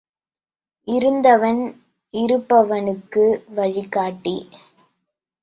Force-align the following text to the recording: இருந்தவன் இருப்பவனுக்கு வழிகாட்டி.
இருந்தவன் 0.87 1.61
இருப்பவனுக்கு 2.13 3.25
வழிகாட்டி. 3.55 4.35